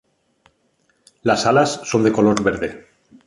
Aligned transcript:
Las 1.21 1.45
alas 1.45 1.81
son 1.83 2.01
de 2.03 2.11
color 2.11 2.41
verde. 2.41 2.87